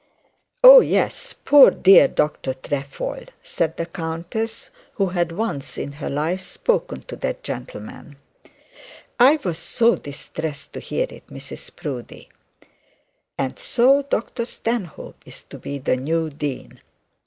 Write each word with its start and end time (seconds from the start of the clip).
'Oh, 0.63 0.79
yes, 0.79 1.35
poor 1.45 1.69
dear 1.69 2.07
Dr 2.07 2.55
Trefoil!' 2.55 3.25
said 3.43 3.77
the 3.77 3.85
countess, 3.85 4.71
who 4.93 5.09
had 5.09 5.31
once 5.31 5.77
in 5.77 5.91
her 5.91 6.09
life 6.09 6.41
spoken 6.41 7.03
to 7.03 7.15
that 7.17 7.43
gentleman; 7.43 8.15
'I 9.19 9.35
was 9.43 9.59
so 9.59 9.95
distressed 9.95 10.73
to 10.73 10.79
hear 10.79 11.05
it, 11.07 11.27
Mrs 11.27 11.75
Proudie. 11.75 12.29
And 13.37 13.59
so 13.59 14.01
Dr 14.01 14.45
Stanhope 14.45 15.21
is 15.23 15.43
to 15.43 15.59
be 15.59 15.77
the 15.77 15.97
new 15.97 16.31
dean! 16.31 16.81